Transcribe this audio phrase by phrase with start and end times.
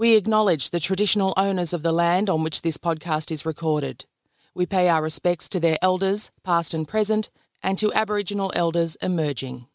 [0.00, 4.06] We acknowledge the traditional owners of the land on which this podcast is recorded.
[4.54, 7.28] We pay our respects to their elders, past and present,
[7.62, 9.66] and to Aboriginal elders emerging.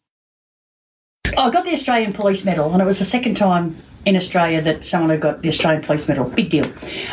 [1.37, 4.83] I got the Australian Police Medal, and it was the second time in Australia that
[4.83, 6.25] someone had got the Australian Police Medal.
[6.29, 6.65] Big deal.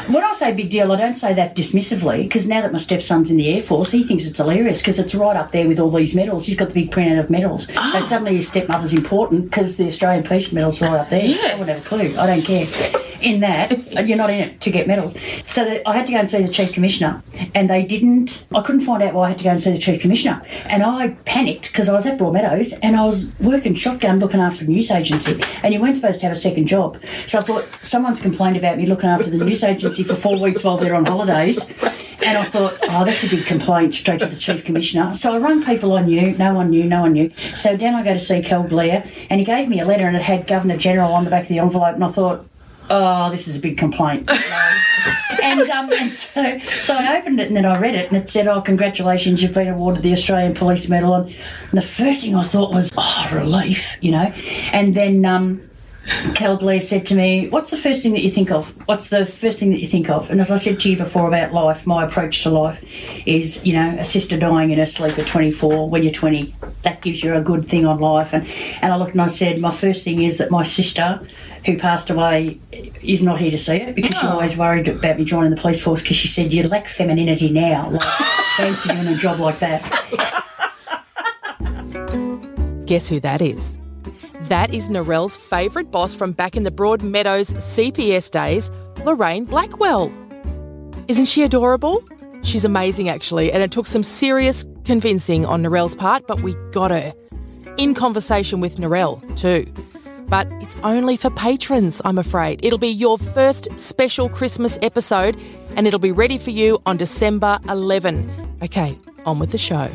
[0.09, 3.31] When I say big deal, I don't say that dismissively, because now that my stepson's
[3.31, 5.91] in the Air Force, he thinks it's hilarious because it's right up there with all
[5.91, 6.47] these medals.
[6.47, 7.69] He's got the big printout of medals.
[7.77, 7.99] Ah.
[8.01, 11.25] So suddenly his stepmother's important because the Australian Police Medal's right up there.
[11.25, 11.53] Yeah.
[11.53, 12.15] I wouldn't have a clue.
[12.19, 13.12] I don't care.
[13.23, 15.17] In that, you're not in it to get medals.
[15.47, 17.23] So that I had to go and see the Chief Commissioner,
[17.55, 19.79] and they didn't, I couldn't find out why I had to go and see the
[19.79, 20.43] Chief Commissioner.
[20.67, 24.65] And I panicked because I was at Broadmeadows and I was working shotgun looking after
[24.65, 26.99] a news agency, and you weren't supposed to have a second job.
[27.27, 30.65] So I thought, someone's complained about me looking after the news agency for four weeks
[30.65, 31.71] while they're on holidays.
[32.25, 35.13] And I thought, oh, that's a big complaint straight to the Chief Commissioner.
[35.13, 37.33] So I rang people I knew, no one knew, no one knew.
[37.57, 40.17] So down I go to see Kel Glare, and he gave me a letter and
[40.17, 42.47] it had Governor General on the back of the envelope, and I thought,
[42.93, 44.31] oh, this is a big complaint.
[45.43, 48.29] and um, and so, so I opened it and then I read it and it
[48.29, 51.15] said, oh, congratulations, you've been awarded the Australian Police Medal.
[51.15, 51.35] And
[51.73, 54.33] the first thing I thought was, oh, relief, you know.
[54.73, 55.71] And then um,
[56.35, 58.69] Kel Glare said to me, What's the first thing that you think of?
[58.87, 60.31] What's the first thing that you think of?
[60.31, 62.85] And as I said to you before about life, my approach to life
[63.25, 66.55] is, you know, a sister dying in her sleep at 24 when you're 20.
[66.83, 68.35] That gives you a good thing on life.
[68.35, 68.47] And,
[68.83, 71.27] and I looked and I said, My first thing is that my sister,
[71.65, 72.59] who passed away,
[73.03, 75.81] is not here to see it because she always worried about me joining the police
[75.81, 77.91] force because she said, You lack femininity now.
[78.03, 78.03] Like,
[78.57, 79.81] fancy doing a job like that.
[82.85, 83.77] Guess who that is?
[84.43, 88.71] That is Narelle's favourite boss from back in the Broadmeadows CPS days,
[89.05, 90.13] Lorraine Blackwell.
[91.09, 92.05] Isn't she adorable?
[92.43, 96.91] She's amazing, actually, and it took some serious convincing on Narelle's part, but we got
[96.91, 97.15] her.
[97.79, 99.73] In conversation with Narelle, too.
[100.33, 102.65] But it's only for patrons, I'm afraid.
[102.65, 105.39] It'll be your first special Christmas episode,
[105.77, 108.57] and it'll be ready for you on December 11.
[108.63, 108.97] Okay,
[109.27, 109.95] on with the show.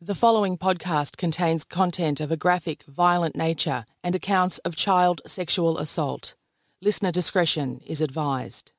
[0.00, 5.78] The following podcast contains content of a graphic, violent nature and accounts of child sexual
[5.78, 6.34] assault.
[6.82, 8.72] Listener discretion is advised.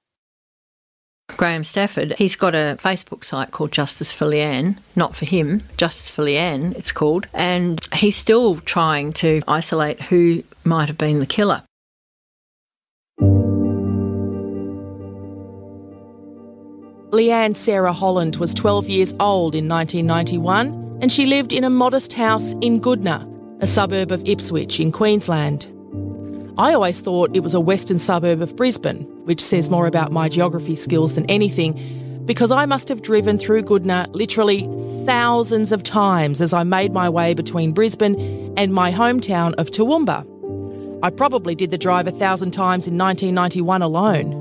[1.37, 4.77] Graham Stafford, he's got a Facebook site called Justice for Leanne.
[4.95, 7.27] Not for him, Justice for Leanne, it's called.
[7.33, 11.63] And he's still trying to isolate who might have been the killer.
[17.11, 22.13] Leanne Sarah Holland was 12 years old in 1991 and she lived in a modest
[22.13, 23.27] house in Goodna,
[23.61, 25.67] a suburb of Ipswich in Queensland.
[26.57, 30.27] I always thought it was a western suburb of Brisbane, which says more about my
[30.27, 34.61] geography skills than anything, because I must have driven through Goodna literally
[35.05, 38.19] thousands of times as I made my way between Brisbane
[38.57, 40.25] and my hometown of Toowoomba.
[41.03, 44.31] I probably did the drive a thousand times in 1991 alone.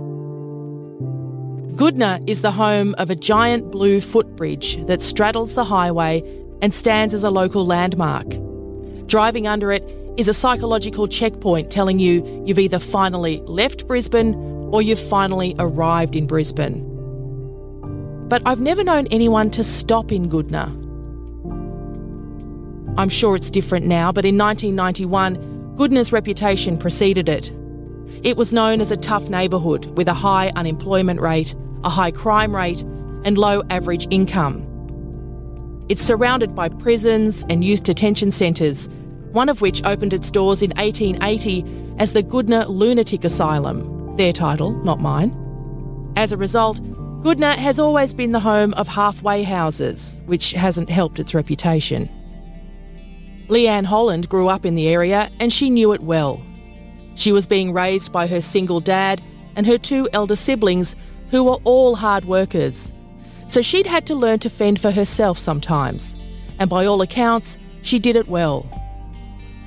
[1.76, 6.22] Goodna is the home of a giant blue footbridge that straddles the highway
[6.62, 8.26] and stands as a local landmark.
[9.06, 9.84] Driving under it
[10.16, 16.14] is a psychological checkpoint telling you you've either finally left Brisbane or you've finally arrived
[16.14, 16.84] in Brisbane.
[18.28, 20.74] But I've never known anyone to stop in Goodna.
[22.98, 27.52] I'm sure it's different now, but in 1991, Goodna's reputation preceded it.
[28.24, 31.54] It was known as a tough neighbourhood with a high unemployment rate,
[31.84, 32.82] a high crime rate,
[33.24, 34.64] and low average income.
[35.88, 38.88] It's surrounded by prisons and youth detention centres,
[39.32, 41.64] one of which opened its doors in 1880
[41.98, 45.34] as the Goodna Lunatic Asylum, their title, not mine.
[46.16, 46.80] As a result,
[47.22, 52.08] Goodna has always been the home of halfway houses, which hasn't helped its reputation.
[53.48, 56.42] Leanne Holland grew up in the area and she knew it well.
[57.14, 59.22] She was being raised by her single dad
[59.56, 60.94] and her two elder siblings,
[61.30, 62.92] who were all hard workers.
[63.46, 66.14] So she'd had to learn to fend for herself sometimes,
[66.58, 68.66] and by all accounts, she did it well.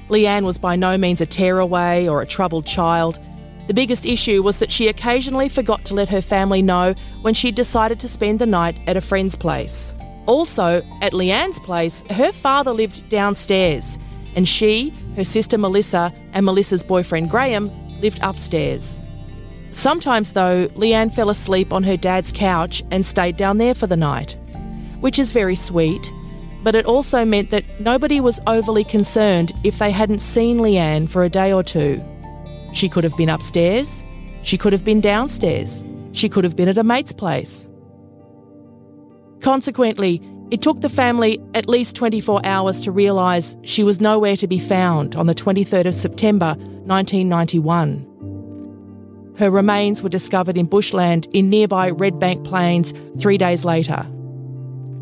[0.09, 3.19] Leanne was by no means a tearaway or a troubled child.
[3.67, 7.55] The biggest issue was that she occasionally forgot to let her family know when she'd
[7.55, 9.93] decided to spend the night at a friend's place.
[10.25, 13.97] Also, at Leanne's place, her father lived downstairs,
[14.35, 17.71] and she, her sister Melissa, and Melissa's boyfriend Graham
[18.01, 18.99] lived upstairs.
[19.71, 23.97] Sometimes, though, Leanne fell asleep on her dad's couch and stayed down there for the
[23.97, 24.37] night,
[24.99, 26.11] which is very sweet,
[26.63, 31.23] but it also meant that nobody was overly concerned if they hadn't seen Leanne for
[31.23, 32.03] a day or two.
[32.73, 34.03] She could have been upstairs,
[34.43, 35.83] she could have been downstairs,
[36.13, 37.67] she could have been at a mate's place.
[39.41, 40.21] Consequently,
[40.51, 44.59] it took the family at least 24 hours to realise she was nowhere to be
[44.59, 48.07] found on the 23rd of September 1991.
[49.37, 54.05] Her remains were discovered in bushland in nearby Redbank Plains three days later.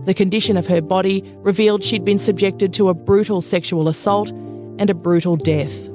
[0.05, 4.89] The condition of her body revealed she'd been subjected to a brutal sexual assault and
[4.89, 5.88] a brutal death.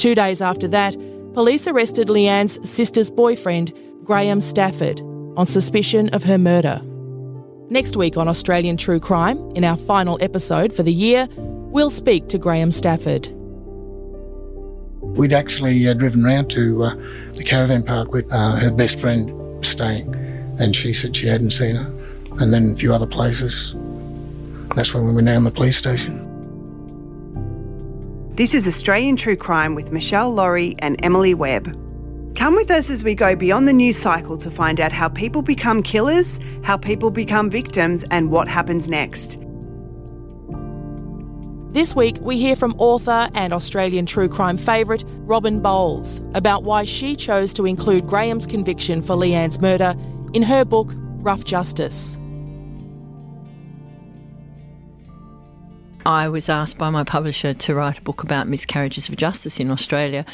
[0.00, 0.96] Two days after that,
[1.34, 3.70] police arrested Leanne's sister's boyfriend,
[4.02, 4.98] Graham Stafford,
[5.36, 6.80] on suspicion of her murder.
[7.68, 12.30] Next week on Australian True Crime, in our final episode for the year, we'll speak
[12.30, 13.28] to Graham Stafford.
[15.02, 16.94] We'd actually uh, driven round to uh,
[17.34, 20.14] the caravan park with uh, her best friend staying,
[20.58, 21.92] and she said she hadn't seen her
[22.40, 23.74] and then a few other places.
[24.74, 26.29] That's when we went down the police station.
[28.40, 31.76] This is Australian True Crime with Meshel Laurie and Emily Webb.
[32.36, 35.42] Come with us as we go beyond the news cycle to find out how people
[35.42, 39.38] become killers, how people become victims, and what happens next.
[41.74, 46.86] This week, we hear from author and Australian true crime favourite Robin Bowles about why
[46.86, 49.94] she chose to include Graham's conviction for Leanne's murder
[50.32, 52.16] in her book Rough Justice.
[56.06, 59.70] I was asked by my publisher to write a book about miscarriages of justice in
[59.70, 60.24] Australia,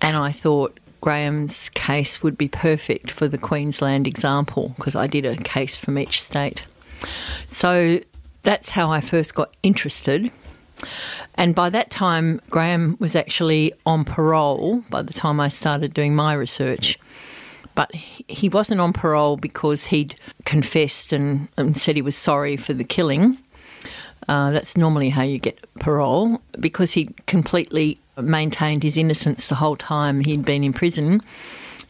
[0.00, 5.24] and I thought Graham's case would be perfect for the Queensland example because I did
[5.24, 6.66] a case from each state.
[7.46, 8.00] So
[8.42, 10.30] that's how I first got interested.
[11.34, 16.14] And by that time, Graham was actually on parole by the time I started doing
[16.14, 16.98] my research.
[17.74, 22.74] But he wasn't on parole because he'd confessed and, and said he was sorry for
[22.74, 23.38] the killing.
[24.28, 29.76] Uh, that's normally how you get parole because he completely maintained his innocence the whole
[29.76, 31.20] time he'd been in prison.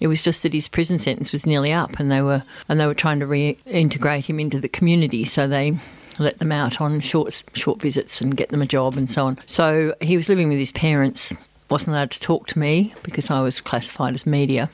[0.00, 2.86] It was just that his prison sentence was nearly up, and they were and they
[2.86, 5.24] were trying to reintegrate him into the community.
[5.24, 5.76] So they
[6.18, 9.38] let them out on short short visits and get them a job and so on.
[9.46, 11.32] So he was living with his parents,
[11.70, 14.68] wasn't allowed to talk to me because I was classified as media.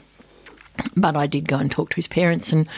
[0.96, 2.68] But I did go and talk to his parents and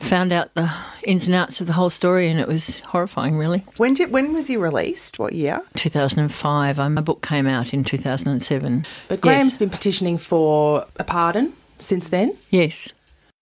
[0.00, 0.70] found out the
[1.04, 3.64] ins and outs of the whole story, and it was horrifying, really.
[3.76, 5.18] When did when was he released?
[5.18, 5.62] What year?
[5.76, 6.78] 2005.
[6.78, 8.86] Um, my book came out in 2007.
[9.08, 9.56] But Graham's Yes.
[9.58, 12.36] been petitioning for a pardon since then.
[12.50, 12.88] Yes,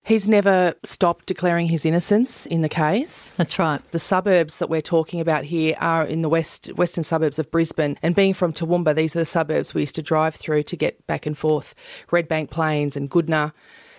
[0.05, 3.33] He's never stopped declaring his innocence in the case.
[3.37, 3.81] that's right.
[3.91, 7.99] The suburbs that we're talking about here are in the west western suburbs of Brisbane.
[8.05, 11.05] And being from Toowoomba, these are the suburbs we used to drive through to get
[11.09, 11.75] back and forth.
[12.13, 13.53] Redbank Plains and Goodna.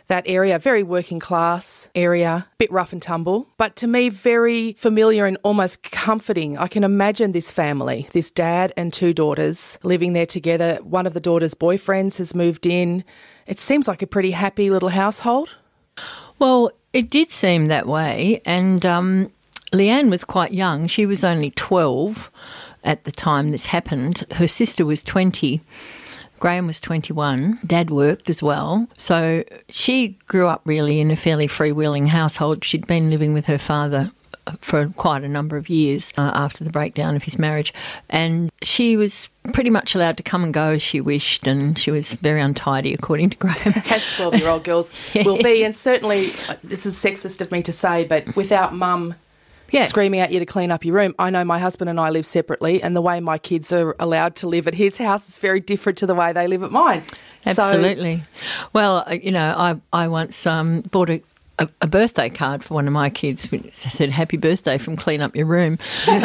[0.08, 5.26] That area, very working class area, bit rough and tumble, but to me, very familiar
[5.26, 6.58] and almost comforting.
[6.58, 10.80] I can imagine this family, this dad and two daughters living there together.
[10.82, 13.04] One of the daughter's boyfriends has moved in.
[13.48, 15.56] It seems like a pretty happy little household.
[16.40, 19.32] Well, it did seem that way, and um,
[19.74, 20.88] Leanne was quite young.
[20.88, 22.32] She was only 12
[22.84, 24.26] at the time this happened.
[24.34, 25.62] Her sister was 20.
[26.40, 27.60] Graham was 21.
[27.66, 28.88] Dad worked as well.
[28.98, 32.64] So she grew up really in a fairly freewheeling household.
[32.64, 34.12] She'd been living with her father
[34.62, 37.74] for quite a number of years uh, after the breakdown of his marriage.
[38.10, 41.92] And she was pretty much allowed to come and go as she wished, and she
[41.92, 43.74] was very untidy, according to Graham.
[43.76, 45.64] as 12 year old girls will be.
[45.64, 49.16] And certainly, uh, this is sexist of me to say, but without mum
[49.72, 49.86] Yeah.
[49.86, 52.26] screaming at you to clean up your room, I know my husband and I live
[52.26, 55.60] separately, and the way my kids are allowed to live at his house is very
[55.60, 57.04] different to the way they live at mine.
[57.42, 58.24] So- Absolutely.
[58.74, 61.22] well, uh, you know, I I once um, bought a.
[61.60, 65.24] A, a birthday card for one of my kids which said "Happy Birthday" from Clean
[65.24, 66.24] Up Your Room, and,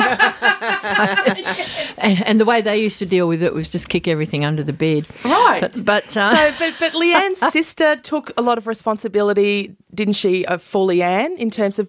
[2.26, 4.72] and the way they used to deal with it was just kick everything under the
[4.74, 5.06] bed.
[5.24, 5.60] Right.
[5.60, 10.44] But, but uh, so, but, but Leanne's sister took a lot of responsibility, didn't she,
[10.46, 11.88] uh, for Leanne in terms of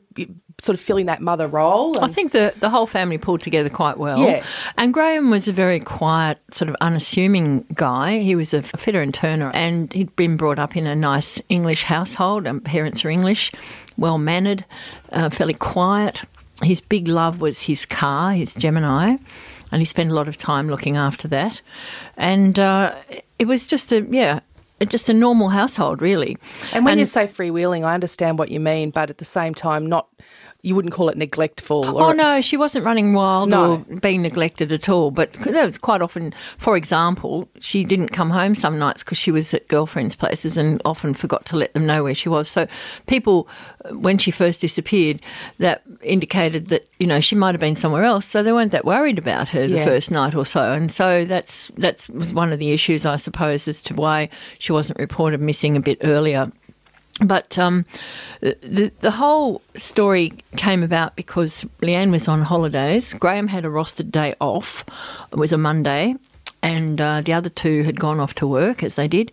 [0.64, 2.04] sort of filling that mother role?
[2.04, 4.20] I think the, the whole family pulled together quite well.
[4.20, 4.46] Yeah.
[4.78, 8.20] And Graham was a very quiet, sort of unassuming guy.
[8.20, 11.84] He was a fitter and turner, and he'd been brought up in a nice English
[11.84, 12.48] household.
[12.48, 13.52] And parents are English,
[13.98, 14.64] well mannered,
[15.12, 16.24] uh, fairly quiet.
[16.62, 19.18] His big love was his car, his Gemini,
[19.72, 21.62] and he spent a lot of time looking after that.
[22.16, 22.96] And uh,
[23.38, 24.40] it was just a, yeah,
[24.88, 26.38] just a normal household, really.
[26.72, 29.88] And when you say freewheeling, I understand what you mean, but at the same time,
[29.88, 30.08] not
[30.66, 31.84] you wouldn't call it neglectful.
[31.86, 33.74] Oh no, she wasn't running wild No.
[33.74, 35.12] or being neglected at all.
[35.12, 39.30] But that was quite often, for example, she didn't come home some nights because she
[39.30, 42.48] was at girlfriends' places and often forgot to let them know where she was.
[42.50, 42.66] So
[43.08, 43.50] people,
[43.84, 45.20] uh, when she first disappeared,
[45.60, 48.26] that indicated that you know she might have been somewhere else.
[48.26, 49.84] So they weren't that worried about her the Yeah.
[49.84, 50.72] first night or so.
[50.72, 54.30] And so that's that's was one of the issues, I suppose, as to why
[54.60, 56.50] she wasn't reported missing a bit earlier.
[57.22, 57.86] But um,
[58.42, 63.14] the the whole story came about because Leanne was on holidays.
[63.14, 64.84] Graham had a rostered day off.
[65.32, 66.16] It was a Monday,
[66.64, 69.32] and uh, the other two had gone off to work as they did,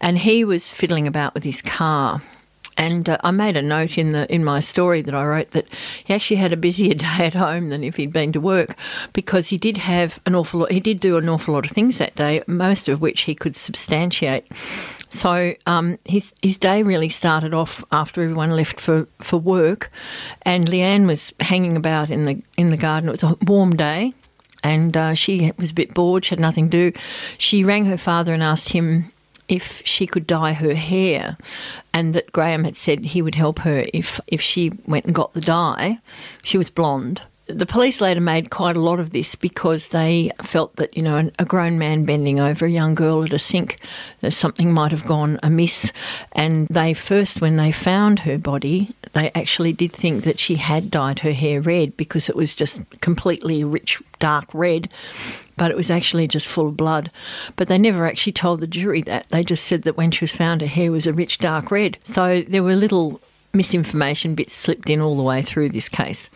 [0.00, 2.20] and he was fiddling about with his car.
[2.76, 5.66] And uh, I made a note in the in my story that I wrote that
[6.04, 8.76] he actually had a busier day at home than if he'd been to work,
[9.12, 10.72] because he did have an awful lot.
[10.72, 13.56] He did do an awful lot of things that day, most of which he could
[13.56, 14.46] substantiate.
[15.14, 19.90] So um, his his day really started off after everyone left for, for work,
[20.42, 23.08] and Leanne was hanging about in the in the garden.
[23.08, 24.12] It was a warm day,
[24.64, 26.24] and uh, she was a bit bored.
[26.24, 26.98] She had nothing to do.
[27.38, 29.12] She rang her father and asked him
[29.48, 31.36] if she could dye her hair,
[31.92, 35.34] and that Graham had said he would help her if if she went and got
[35.34, 35.98] the dye.
[36.42, 37.22] She was blonde.
[37.46, 41.30] The police later made quite a lot of this because they felt that, you know,
[41.38, 43.78] a grown man bending over a young girl at a sink,
[44.20, 45.92] that something might have gone amiss.
[46.32, 50.90] And they first, when they found her body, they actually did think that she had
[50.90, 54.88] dyed her hair red because it was just completely rich, dark red,
[55.58, 57.10] but it was actually just full of blood.
[57.56, 59.28] But they never actually told the jury that.
[59.28, 61.98] They just said that when she was found, her hair was a rich, dark red.
[62.04, 63.20] So there were little
[63.54, 66.28] misinformation bits slipped in all the way through this case.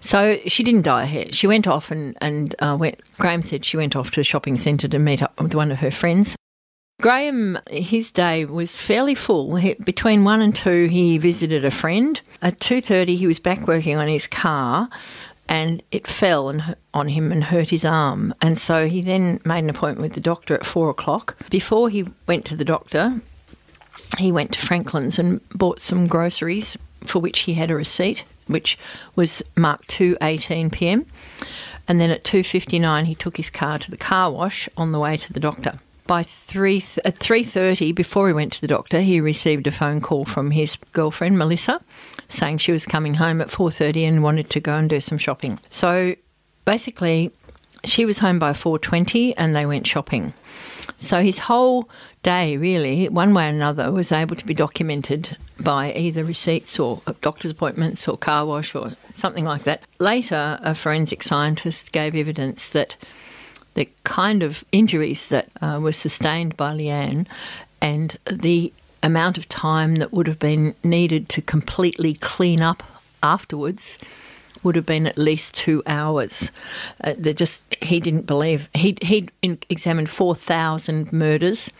[0.00, 1.26] So she didn't dye her hair.
[1.32, 4.56] She went off and, and uh, went, Graham said she went off to a shopping
[4.56, 6.36] centre to meet up with one of her friends.
[7.00, 9.56] Graham, his day was fairly full.
[9.56, 12.20] He, between one and two, he visited a friend.
[12.42, 14.90] At two thirty, he was back working on his car,
[15.48, 18.34] and it fell and, on him and hurt his arm.
[18.42, 21.38] And so he then made an appointment with the doctor at four o'clock.
[21.48, 23.18] Before he went to the doctor,
[24.18, 28.78] he went to Franklin's and bought some groceries for which he had a receipt, which
[29.16, 31.06] was marked 2:18 p.m.
[31.88, 35.16] And then at 2:59 he took his car to the car wash on the way
[35.16, 35.78] to the doctor.
[36.06, 40.00] by three at three thirty, before he went to the doctor, he received a phone
[40.00, 41.80] call from his girlfriend Melissa,
[42.28, 45.18] saying she was coming home at four thirty and wanted to go and do some
[45.18, 45.60] shopping.
[45.68, 46.16] So
[46.64, 47.30] basically,
[47.84, 50.34] she was home by four twenty, and they went shopping.
[51.00, 51.88] So his whole
[52.22, 57.00] day, really, one way or another, was able to be documented by either receipts or
[57.22, 59.82] doctor's appointments or car wash or something like that.
[59.98, 62.96] Later, a forensic scientist gave evidence that
[63.74, 67.26] the kind of injuries that uh, were sustained by Leanne
[67.80, 72.82] and the amount of time that would have been needed to completely clean up
[73.22, 73.98] afterwards
[74.62, 76.50] would have been at least two hours.
[77.02, 81.70] Uh, just he didn't believe he he'd examined four thousand murders.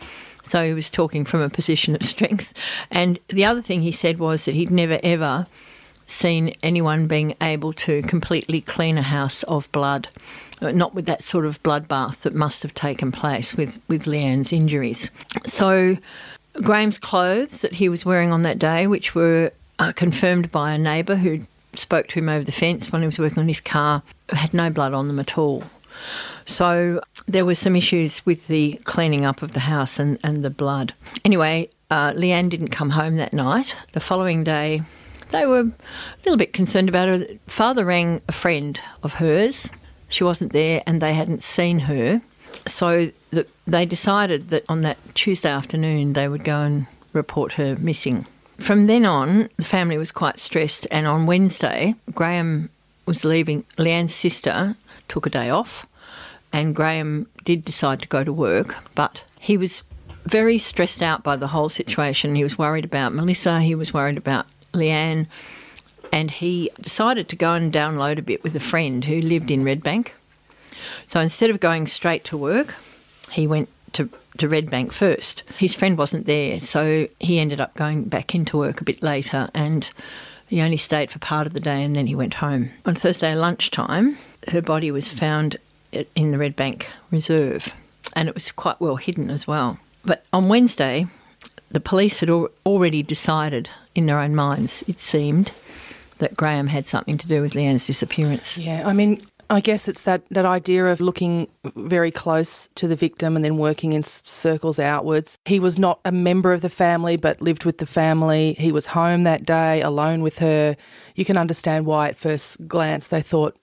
[0.43, 2.53] So he was talking from a position of strength.
[2.91, 5.47] And the other thing he said was that he'd never ever
[6.07, 10.09] seen anyone being able to completely clean a house of blood,
[10.61, 14.53] uh, not with that sort of bloodbath that must have taken place with, with Leanne's
[14.53, 15.11] injuries.
[15.47, 15.97] So
[16.55, 20.79] Graham's clothes that he was wearing on that day, which were uh, confirmed by a
[20.79, 24.03] neighbour who spoke to him over the fence when he was working on his car,
[24.29, 25.65] had no blood on them at all.
[26.47, 30.51] So there were some issues with the cleaning up of the house and, and the
[30.51, 30.95] blood.
[31.25, 33.77] Anyway, uh, Leanne didn't come home that night.
[33.93, 34.83] The following day,
[35.31, 35.73] they were a
[36.25, 37.27] little bit concerned about her.
[37.47, 39.69] Father rang a friend of hers.
[40.09, 42.21] She wasn't there and they hadn't seen her.
[42.67, 47.77] So the, they decided that on that Tuesday afternoon they would go and report her
[47.77, 48.27] missing.
[48.61, 52.69] From then on, the family was quite stressed, and on Wednesday, Graham
[53.07, 53.65] was leaving.
[53.79, 54.77] Leanne's sister
[55.09, 55.87] took a day off,
[56.53, 59.83] and Graham did decide to go to work, but he was
[60.27, 62.35] very stressed out by the whole situation.
[62.35, 65.27] He was worried about Melissa, he was worried about Leanne,
[66.13, 69.65] and he decided to go and download a bit with a friend who lived in
[69.65, 70.11] Redbank.
[71.07, 72.75] So instead of going straight to work,
[73.33, 75.43] he went to to Redbank first.
[75.59, 79.49] His friend wasn't there, so he ended up going back into work a bit later
[79.55, 79.89] and
[80.49, 82.71] he only stayed for part of the day and then he went home.
[82.85, 84.19] On Thursday lunchtime,
[84.49, 85.57] her body was found
[85.93, 87.73] in the Redbank Reserve
[88.15, 89.79] and it was quite well hidden as well.
[90.05, 91.07] But on Wednesday,
[91.71, 95.53] the police had al- already decided in their own minds, it seemed,
[96.19, 98.59] that Graham had something to do with Leanne's disappearance.
[98.59, 102.95] Yeah, I mean, I guess it's that, that idea of looking very close to the
[102.95, 105.39] victim and then working in circles outwards.
[105.45, 108.55] He was not a member of the family, but lived with the family.
[108.59, 110.77] He was home that day, alone with her.
[111.17, 113.57] You can understand why, at first glance, they thought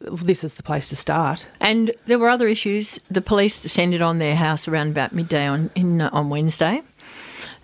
[0.00, 1.46] this is the place to start.
[1.58, 3.00] And there were other issues.
[3.10, 6.82] The police descended on their house around about midday on in, on Wednesday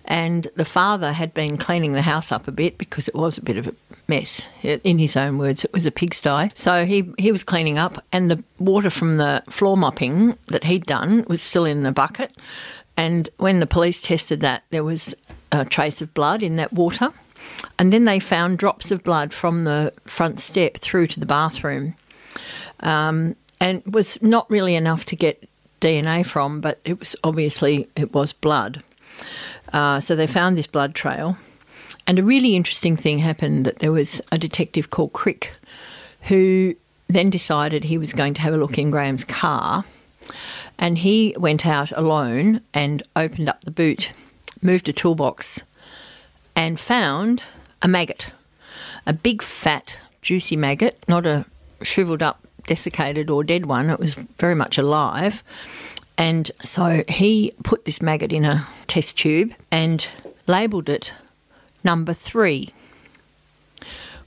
[0.05, 3.41] and the father had been cleaning the house up a bit because it was a
[3.41, 3.75] bit of a
[4.07, 4.47] mess.
[4.63, 6.51] In his own words, it was a pigsty.
[6.53, 10.85] So he he was cleaning up, and the water from the floor mopping that he'd
[10.85, 12.35] done was still in the bucket.
[12.97, 15.15] And when the police tested that, there was
[15.51, 17.09] a trace of blood in that water.
[17.79, 21.95] And then they found drops of blood from the front step through to the bathroom.
[22.81, 25.47] Um, and was not really enough to get
[25.79, 28.83] DNA from, but it was obviously it was blood.
[29.73, 31.37] Uh, so they found this blood trail.
[32.07, 35.51] And a really interesting thing happened that there was a detective called Crick
[36.23, 36.75] who
[37.07, 39.85] then decided he was going to have a look in Graham's car.
[40.77, 44.13] And he went out alone and opened up the boot,
[44.61, 45.61] moved a toolbox,
[46.55, 47.43] and found
[47.81, 48.27] a maggot.
[49.05, 51.45] A big, fat, juicy maggot, not a
[51.81, 53.89] shriveled up, desiccated, or dead one.
[53.89, 55.43] It was very much alive.
[56.21, 60.07] And so he put this maggot in a test tube and
[60.45, 61.13] labelled it
[61.83, 62.71] number three,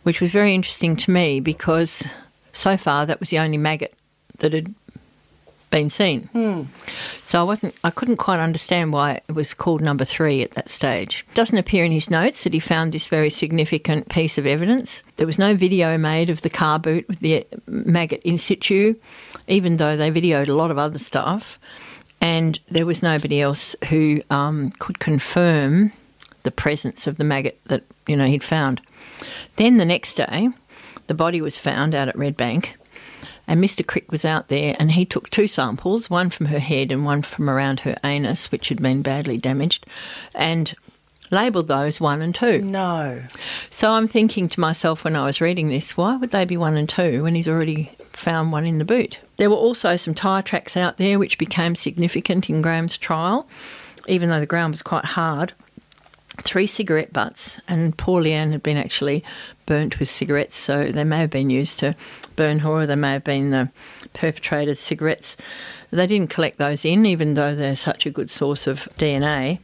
[0.03, 2.03] which was very interesting to me because
[2.53, 3.95] so far that was the only maggot
[4.39, 4.75] that had
[5.71, 6.29] been seen.
[6.35, 6.67] Mm.
[7.27, 10.71] So I wasn't I couldn't quite understand why it was called number 3 at that
[10.71, 11.25] stage.
[11.31, 15.05] It doesn't appear in his notes that he found this very significant piece of evidence.
[15.17, 18.97] There was no video made of the car boot with the maggot in situ
[19.47, 21.59] even though they videoed a lot of other stuff
[22.25, 25.93] and there was nobody else who um, could confirm
[26.43, 28.81] the presence of the maggot that you know he'd found.
[29.57, 30.49] Then the next day,
[31.07, 32.69] the body was found out at Redbank,
[33.47, 33.87] and Mr.
[33.87, 37.21] Crick was out there, and he took two samples, one from her head and one
[37.21, 39.85] from around her anus, which had been badly damaged,
[40.35, 40.75] and
[41.31, 42.63] labelled those one and two.
[42.63, 43.23] No.
[43.69, 46.79] So I'm thinking to myself when I was reading this, why would they be one
[46.79, 49.19] and two when he's already found one in the boot?
[49.37, 53.47] There were also some tyre tracks out there which became significant in Graham's trial,
[54.07, 55.53] even though the ground was quite hard.
[56.43, 59.23] three cigarette butts, and poor Leanne had been actually
[59.67, 61.95] burnt with cigarettes, so they may have been used to
[62.37, 63.71] burn her, or they may have been the
[64.15, 65.37] perpetrator's cigarettes.
[65.91, 69.61] They didn't collect those in, even though they're such a good source of DNA,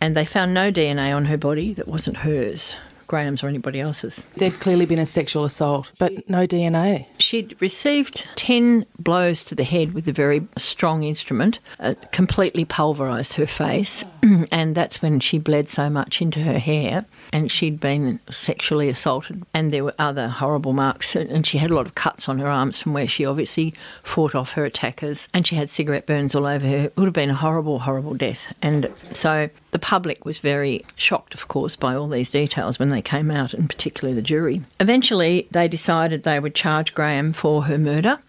[0.00, 2.76] and they found no DNA on her body that wasn't hers.
[3.12, 4.24] Graham's or anybody else's.
[4.36, 7.04] There'd clearly been a sexual assault, but no DNA.
[7.18, 13.34] She'd received 10 blows to the head with a very strong instrument, uh, completely pulverised
[13.34, 14.02] her face,
[14.50, 17.04] and that's when she bled so much into her hair.
[17.34, 21.14] And she'd been sexually assaulted, and there were other horrible marks.
[21.14, 24.34] And she had a lot of cuts on her arms from where she obviously fought
[24.34, 26.76] off her attackers, and she had cigarette burns all over her.
[26.76, 28.54] It would have been a horrible, horrible death.
[28.62, 33.02] And so the public was very shocked, of course, by all these details when they
[33.02, 34.62] came out, and particularly the jury.
[34.78, 38.20] Eventually, they decided they would charge Graham for her murder.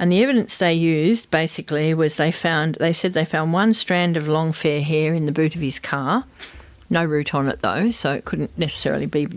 [0.00, 4.16] And the evidence they used basically was they found, they said they found one strand
[4.16, 6.24] of long fair hair in the boot of his car.
[6.90, 9.28] No root on it though, so it couldn't necessarily be uh,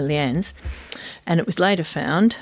[0.00, 0.52] Leanne's.
[1.24, 2.36] And it was later found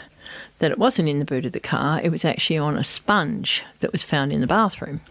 [0.58, 3.62] that it wasn't in the boot of the car, it was actually on a sponge
[3.80, 5.02] that was found in the bathroom.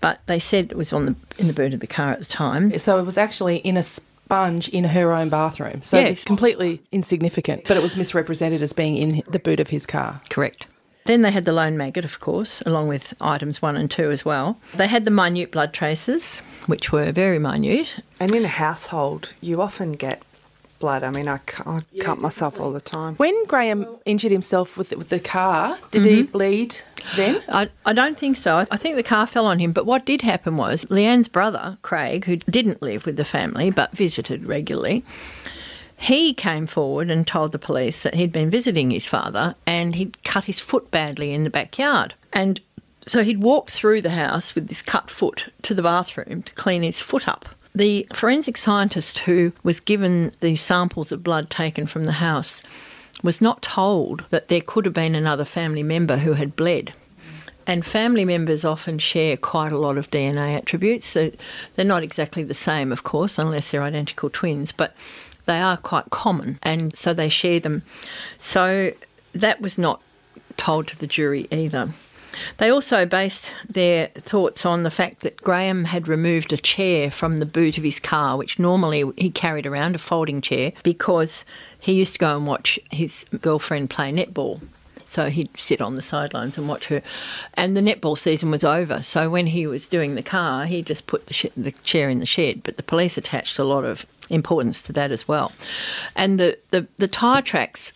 [0.00, 2.24] But they said it was on the in the boot of the car at the
[2.24, 2.78] time.
[2.78, 5.82] So it was actually in a sponge in her own bathroom.
[5.82, 6.10] So Yes.
[6.10, 10.20] it's completely insignificant, but it was misrepresented as being in the boot of his car.
[10.30, 10.66] Correct.
[11.04, 14.24] Then they had the lone maggot, of course, along with items one and two as
[14.24, 14.58] well.
[14.76, 17.96] They had the minute blood traces, which were very minute.
[18.20, 20.22] And in a household, you often get
[20.82, 21.02] blood.
[21.04, 23.14] I mean, I, cu- I cut myself all the time.
[23.14, 26.32] When Graham injured himself with the, with the car, did he mm-hmm.
[26.32, 26.76] bleed
[27.16, 27.40] then?
[27.48, 28.58] I, I don't think so.
[28.58, 29.72] I- I think the car fell on him.
[29.72, 33.96] But what did happen was Leanne's brother, Craig, who didn't live with the family but
[33.96, 35.04] visited regularly,
[35.96, 40.22] he came forward and told the police that he'd been visiting his father and he'd
[40.24, 42.14] cut his foot badly in the backyard.
[42.32, 42.60] And
[43.06, 46.82] so he'd walked through the house with this cut foot to the bathroom to clean
[46.82, 47.48] his foot up.
[47.74, 52.62] The forensic scientist who was given the samples of blood taken from the house
[53.22, 56.92] was not told that there could have been another family member who had bled.
[57.66, 61.06] And family members often share quite a lot of DNA attributes.
[61.06, 61.30] So
[61.74, 64.94] they're not exactly the same, of course, unless they're identical twins, but
[65.46, 66.58] they are quite common.
[66.62, 67.82] And so they share them.
[68.38, 68.92] So
[69.32, 70.02] that was not
[70.56, 71.90] told to the jury either.
[72.58, 77.38] They also based their thoughts on the fact that Graham had removed a chair from
[77.38, 81.44] the boot of his car, which normally he carried around, a folding chair, because
[81.80, 84.60] he used to go and watch his girlfriend play netball.
[85.04, 87.02] So he'd sit on the sidelines and watch her.
[87.52, 89.02] And the netball season was over.
[89.02, 92.20] So when he was doing the car, he just put the, sh- the chair in
[92.20, 92.62] the shed.
[92.62, 95.52] But the police attached a lot of importance to that as well.
[96.16, 97.92] And the, the, the tyre tracks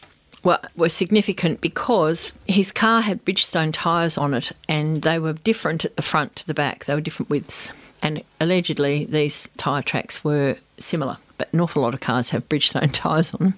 [0.47, 5.85] were, were significant because his car had Bridgestone tyres on it and they were different
[5.85, 6.85] at the front to the back.
[6.85, 7.73] They were different widths.
[8.01, 12.91] And allegedly, these tyre tracks were similar, but an awful lot of cars have Bridgestone
[12.93, 13.55] tyres on them.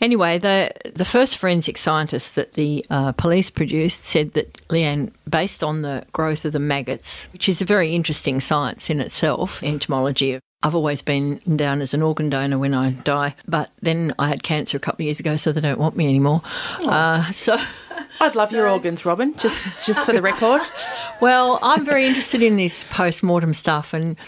[0.00, 5.62] Anyway, the, the first forensic scientist that the uh, police produced said that Leanne, based
[5.62, 10.40] on the growth of the maggots, which is a very interesting science in itself, entomology,
[10.66, 14.42] I've always been down as an organ donor when I die, but then I had
[14.42, 16.42] cancer a couple of years ago, so they don't want me anymore.
[16.80, 17.56] Uh, so.
[18.20, 20.62] I'd love your organs, Robin, just just for the record.
[21.18, 24.18] Well, I'm very interested in this post mortem stuff, and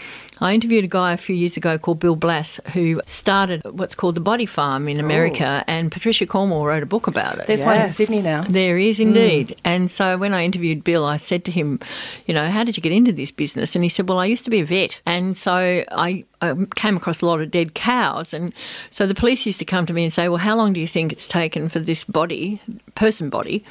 [0.41, 4.15] I interviewed a guy a few years ago called Bill Bass who started what's called
[4.15, 5.71] the Body Farm in America, oh.
[5.71, 7.47] and Patricia Cornwell wrote a book about it.
[7.47, 8.41] There's one in Sydney now.
[8.41, 9.49] There is indeed.
[9.49, 9.55] Mm.
[9.63, 11.79] And so when I interviewed Bill, I said to him,
[12.25, 13.75] you know, how did you get into this business?
[13.75, 15.01] And he said, well, I used to be a vet.
[15.05, 18.33] And so I, I came across a lot of dead cows.
[18.33, 18.53] And
[18.89, 20.87] so the police used to come to me and say, well, how long do you
[20.87, 22.61] think it's taken for this body,
[22.95, 23.63] person body,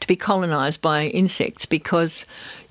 [0.00, 1.66] to be colonised by insects?
[1.66, 2.24] Because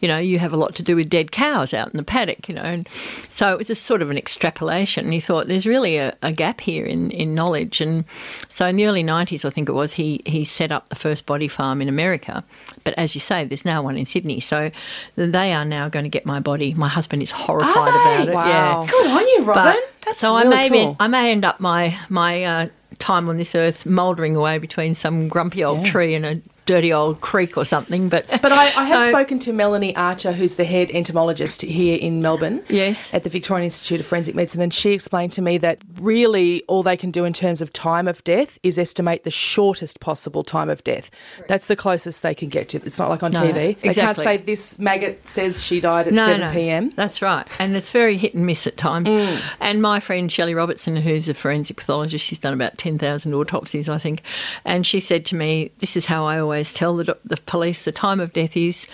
[0.03, 2.49] you know, you have a lot to do with dead cows out in the paddock,
[2.49, 2.61] you know.
[2.61, 2.87] And
[3.29, 5.05] so it was a sort of an extrapolation.
[5.05, 7.79] And he thought there's really a, a gap here in, in knowledge.
[7.79, 8.03] And
[8.49, 11.25] so in the early 90s, I think it was, he, he set up the first
[11.25, 12.43] body farm in America.
[12.83, 14.41] But as you say, there's now one in Sydney.
[14.41, 14.71] So
[15.15, 16.73] they are now going to get my body.
[16.73, 18.33] My husband is horrified about it.
[18.33, 18.45] Wow.
[18.83, 18.87] Yeah.
[18.91, 19.63] Good on you, Robin.
[19.63, 20.91] But- That's so really I may cool.
[20.91, 22.67] be, I may end up my my uh,
[22.99, 25.91] time on this earth mouldering away between some grumpy old Yeah.
[25.91, 28.09] tree and a dirty old creek or something.
[28.09, 31.97] But But I, I have so- spoken to Melanie Archer, who's the head entomologist here
[31.97, 32.63] in Melbourne.
[32.69, 33.09] Yes.
[33.13, 36.83] At the Victorian Institute of Forensic Medicine, and she explained to me that really all
[36.83, 40.69] they can do in terms of time of death is estimate the shortest possible time
[40.69, 41.09] of death.
[41.47, 42.77] That's the closest they can get to.
[42.85, 43.79] It's not like on No, TV.
[43.79, 46.89] They can't say this maggot says she died at 7 p.m.
[46.91, 47.47] That's right.
[47.59, 49.09] And it's very hit and miss at times.
[49.09, 49.41] Mm.
[49.59, 53.97] And my friend Shelley Robertson, who's a forensic pathologist, she's done about 10,000 autopsies, I
[53.97, 54.21] think.
[54.65, 57.91] And she said to me, This is how I always tell the, the police the
[57.91, 58.87] time of death is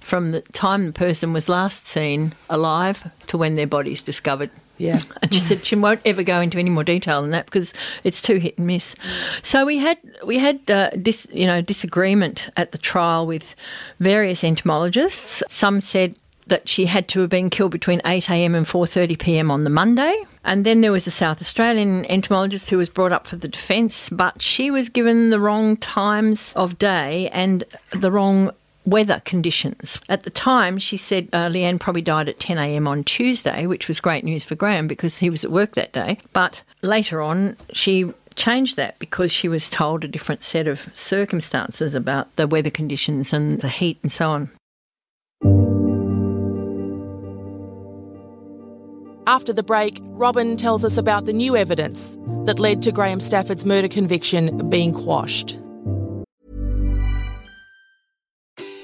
[0.00, 4.50] from the time the person was last seen alive to when their body's discovered.
[4.78, 4.98] Yeah.
[5.22, 7.72] And she said she won't ever go into any more detail than that because
[8.04, 8.94] it's too hit and miss.
[9.42, 13.56] So we had we had uh, dis, you know disagreement at the trial with
[13.98, 15.42] various entomologists.
[15.48, 16.14] Some said
[16.46, 18.54] that she had to have been killed between 8 a.m.
[18.54, 19.50] and 4:30 p.m.
[19.50, 20.24] on the Monday.
[20.44, 24.08] And then there was a South Australian entomologist who was brought up for the defence,
[24.10, 28.52] but she was given the wrong times of day and the wrong
[28.84, 30.00] weather conditions.
[30.08, 32.86] At the time, she said uh, Leanne probably died at 10 a.m.
[32.86, 36.18] on Tuesday, which was great news for Graham because he was at work that day.
[36.32, 41.94] But later on, she changed that because she was told a different set of circumstances
[41.94, 44.50] about the weather conditions and the heat and so on.
[49.26, 53.66] After the break, Robin tells us about the new evidence that led to Graham Stafford's
[53.66, 55.58] murder conviction being quashed.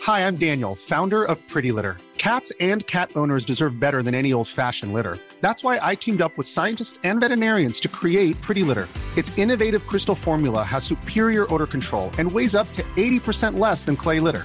[0.03, 1.97] Hi, I'm Daniel, founder of Pretty Litter.
[2.19, 5.17] Cats and cat owners deserve better than any old fashioned litter.
[5.41, 8.89] That's why I teamed up with scientists and veterinarians to create Pretty Litter.
[9.17, 13.95] Its innovative crystal formula has superior odor control and weighs up to 80% less than
[13.95, 14.45] clay litter.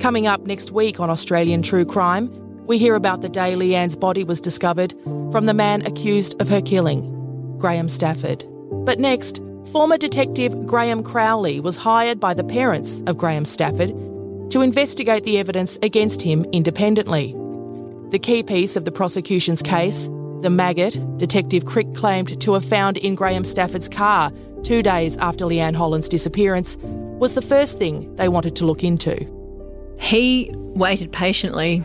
[0.00, 2.30] Coming up next week on Australian True Crime,
[2.66, 4.94] we hear about the day Leanne's body was discovered
[5.32, 8.44] from the man accused of her killing, Graham Stafford.
[8.70, 9.42] But next,
[9.72, 13.90] former detective Graham Crowley was hired by the parents of Graham Stafford
[14.50, 17.34] to investigate the evidence against him independently.
[18.10, 20.08] The key piece of the prosecution's case,
[20.42, 25.44] the maggot Detective Crick claimed to have found in Graham Stafford's car two days after
[25.44, 26.76] Leanne Holland's disappearance,
[27.18, 29.37] was the first thing they wanted to look into.
[29.98, 31.82] He waited patiently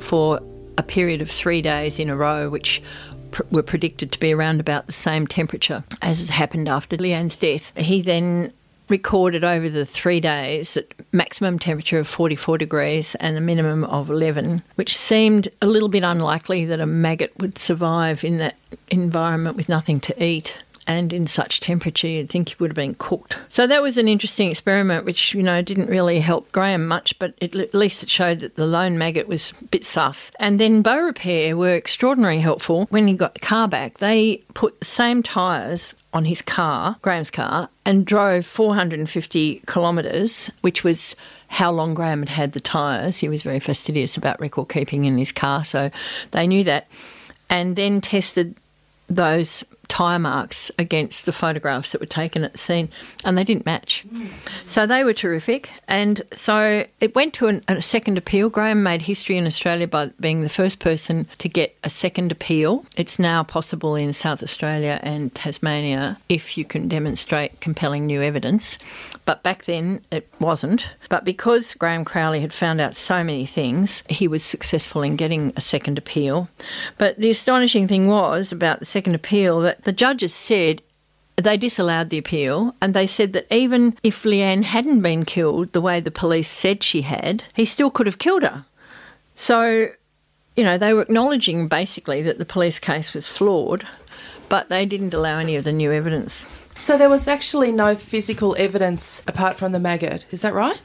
[0.00, 0.40] for
[0.78, 2.82] a period of three days in a row, which
[3.30, 7.72] pr- were predicted to be around about the same temperature as happened after Leanne's death.
[7.76, 8.52] He then
[8.88, 14.10] recorded over the three days that maximum temperature of 44 degrees and a minimum of
[14.10, 18.56] 11, which seemed a little bit unlikely that a maggot would survive in that
[18.88, 22.94] environment with nothing to eat and in such temperature, you'd think he would have been
[22.94, 23.38] cooked.
[23.48, 27.34] So that was an interesting experiment, which you know didn't really help Graham much, but
[27.40, 30.30] it, at least it showed that the lone maggot was a bit sus.
[30.38, 33.98] And then Bow Repair were extraordinarily helpful when he got the car back.
[33.98, 40.82] They put the same tyres on his car, Graham's car, and drove 450 kilometres, which
[40.82, 41.14] was
[41.48, 43.18] how long Graham had had the tyres.
[43.18, 45.90] He was very fastidious about record keeping in his car, so
[46.30, 46.86] they knew that.
[47.50, 48.56] And then tested
[49.08, 52.88] those tyre marks against the photographs that were taken at the scene,
[53.24, 54.04] and they didn't match.
[54.66, 55.70] So they were terrific.
[55.88, 58.48] And so it went to an, a second appeal.
[58.48, 62.84] Graham made history in Australia by being the first person to get a second appeal.
[62.96, 68.78] It's now possible in South Australia and Tasmania if you can demonstrate compelling new evidence.
[69.24, 70.88] But back then it wasn't.
[71.08, 75.52] But because Graham Crowley had found out so many things, he was successful in getting
[75.56, 76.48] a second appeal.
[76.98, 80.82] But the astonishing thing was about the second appeal that the judges said
[81.36, 85.80] they disallowed the appeal and they said that even if Leanne hadn't been killed the
[85.80, 88.64] way the police said she had, he still could have killed her.
[89.34, 89.88] So,
[90.56, 93.86] you know, they were acknowledging basically that the police case was flawed,
[94.48, 96.46] but they didn't allow any of the new evidence.
[96.78, 100.80] So there was actually no physical evidence apart from the maggot, is that right?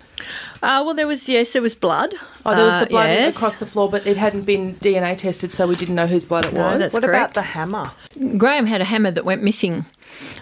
[0.64, 2.14] Uh, well, there was yes, there was blood.
[2.46, 3.36] Oh, there was Uh, the blood yes.
[3.36, 6.46] across the floor, but it hadn't been DNA tested, so we didn't know whose blood
[6.46, 6.80] it No, was.
[6.80, 7.32] that's what correct.
[7.32, 7.92] about the hammer?
[8.38, 9.86] Graham had a hammer that went missing,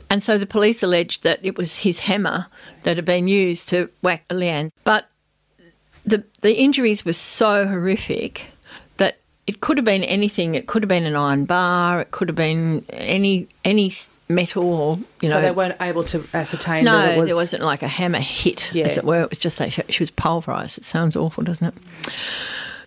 [0.09, 2.47] and so the police alleged that it was his hammer
[2.83, 4.71] that had been used to whack Leanne.
[4.83, 5.07] But
[6.05, 8.47] the the injuries were so horrific
[8.97, 10.55] that it could have been anything.
[10.55, 12.01] It could have been an iron bar.
[12.01, 13.93] It could have been any any
[14.29, 15.35] metal or you know.
[15.35, 17.27] so they weren't able to ascertain no, that it was.
[17.27, 18.85] there wasn't like a hammer hit, Yeah.
[18.85, 19.21] as it were.
[19.23, 20.77] It was just that she, she was pulverised.
[20.77, 22.13] It sounds awful, doesn't it?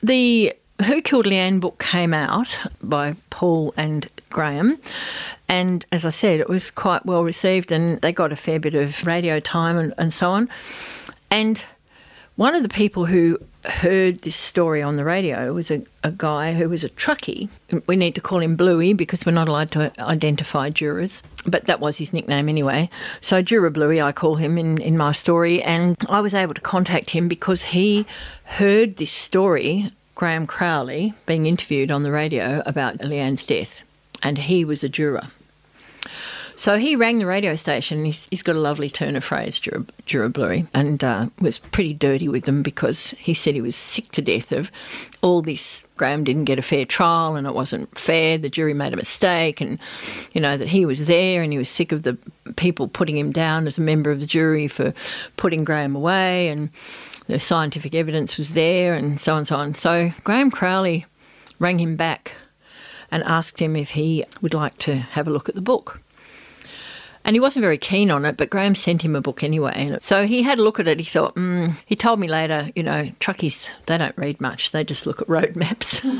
[0.03, 0.55] The
[0.87, 4.79] Who Killed Leanne book came out by Paul and Graham.
[5.49, 8.75] And as I said, it was quite well received and they got a fair bit
[8.75, 10.49] of radio time and, and so on.
[11.31, 11.63] And
[12.37, 16.55] one of the people who heard this story on the radio was a, a guy
[16.55, 17.49] who was a truckie.
[17.87, 21.81] We need to call him Bluey because we're not allowed to identify jurors, but that
[21.81, 22.90] was his nickname anyway.
[23.21, 26.61] So, Juror Bluey, I call him in, in my story, and I was able to
[26.61, 28.07] contact him because he
[28.45, 33.85] heard this story, Graham Crowley, being interviewed on the radio about Leanne's death,
[34.23, 35.29] and he was a juror.
[36.57, 38.05] So he rang the radio station.
[38.05, 39.61] He's, he's got a lovely turn of phrase,
[40.07, 44.23] Bluey, and uh, was pretty dirty with them because he said he was sick to
[44.23, 44.71] death of
[45.23, 45.87] all this.
[45.97, 48.38] Graham didn't get a fair trial and it wasn't fair.
[48.38, 49.79] The jury made a mistake, and
[50.33, 52.19] you know that he was there and he was sick of the
[52.57, 54.93] people putting him down as a member of the jury for
[55.37, 56.71] putting Graham away, and
[57.27, 59.75] the scientific evidence was there, and so on and so on.
[59.75, 61.07] So Graham Crowley
[61.59, 62.33] rang him back
[63.11, 66.02] and asked him if he would like to have a look at the book.
[67.25, 69.75] And he wasn't very keen on it, but Graham sent him a book anyway.
[69.77, 70.99] And so he had a look at it.
[70.99, 71.75] He thought, mm.
[71.87, 74.73] he told me later, you know, truckies, they don't read much.
[74.73, 76.01] They just look at road maps.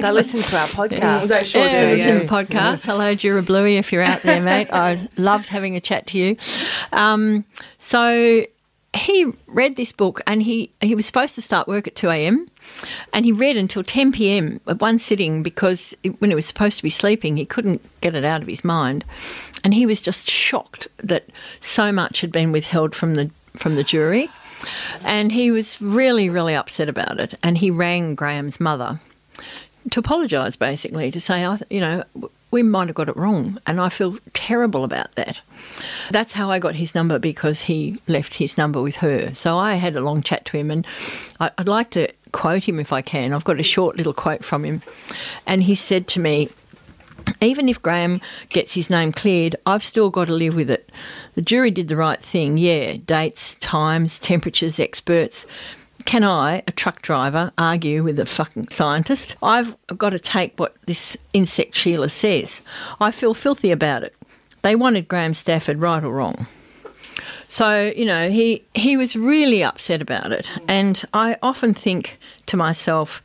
[0.00, 1.26] They listen to our podcast.
[1.26, 2.18] They sure yeah, do, listen yeah.
[2.20, 2.84] to the podcast.
[2.84, 4.68] Hello, Juror Bluey, if you're out there, mate.
[4.72, 6.36] I loved having a chat to you.
[6.92, 7.44] Um,
[7.80, 8.44] so
[8.98, 12.48] he read this book and he, he was supposed to start work at 2 a.m.
[13.12, 14.60] and he read until 10 p.m.
[14.66, 18.24] at one sitting because when he was supposed to be sleeping, he couldn't get it
[18.24, 19.04] out of his mind.
[19.64, 21.26] And he was just shocked that
[21.60, 24.30] so much had been withheld from the, from the jury.
[25.04, 27.34] And he was really, really upset about it.
[27.42, 29.00] And he rang Graham's mother
[29.90, 32.04] to apologise, basically, to say, you know,
[32.50, 35.40] we might have got it wrong, and I feel terrible about that.
[36.10, 39.34] That's how I got his number because he left his number with her.
[39.34, 40.86] So I had a long chat to him, and
[41.40, 43.32] I, I'd like to quote him if I can.
[43.32, 44.82] I've got a short little quote from him,
[45.46, 46.48] and he said to me,
[47.40, 50.90] even if Graham gets his name cleared, I've still got to live with it.
[51.34, 55.44] The jury did the right thing, yeah, dates, times, temperatures, experts.
[56.08, 59.36] Can I, a truck driver, argue with a fucking scientist?
[59.42, 62.62] I've got to take what this insect Sheila says.
[62.98, 64.14] I feel filthy about it.
[64.62, 66.46] They wanted Graham Stafford, right or wrong.
[67.46, 70.48] So, you know, he, he was really upset about it.
[70.66, 73.22] And I often think to myself,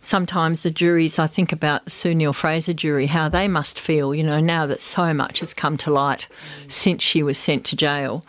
[0.00, 4.40] sometimes the juries, I think about Sue Neill-Fraser jury, how they must feel, you know,
[4.40, 6.28] now that so much has come to light
[6.66, 8.24] since she was sent to jail,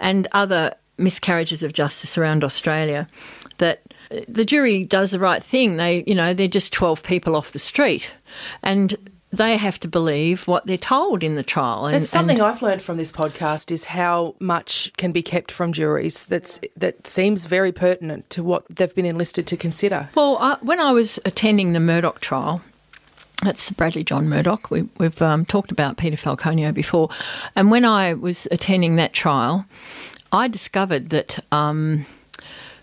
[0.00, 3.06] and other miscarriages of justice around Australia,
[3.58, 3.82] that
[4.28, 5.76] the jury does the right thing.
[5.76, 8.12] They, you know, they're just 12 people off the street,
[8.62, 8.96] and
[9.32, 11.86] they have to believe what they're told in the trial.
[11.86, 15.50] And, It's something and- I've learned from this podcast is how much can be kept
[15.50, 16.24] from juries.
[16.24, 20.08] That's that seems very pertinent to what they've been enlisted to consider.
[20.14, 22.62] Well, I, when I was attending the Murdoch trial,
[23.42, 24.70] that's Bradley John Murdoch.
[24.70, 27.10] We, we've um, talked about Peter Falconio before.
[27.54, 29.66] And when I was attending that trial,
[30.36, 32.04] I discovered that um,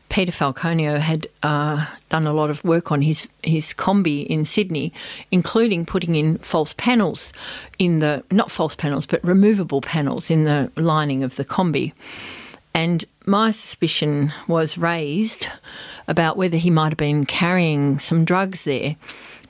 [0.10, 4.92] Peter Falconio had uh, done a lot of work on his, his Kombi in Sydney,
[5.32, 7.32] including putting in false panels
[7.78, 11.94] in the, not false panels, but removable panels in the lining of the Kombi.
[12.74, 15.46] And my suspicion was raised
[16.08, 18.96] about whether he might have been carrying some drugs there